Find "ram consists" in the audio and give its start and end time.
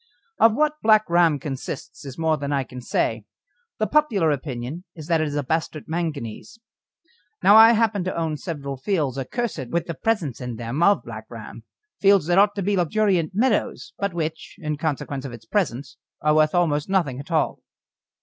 1.11-2.05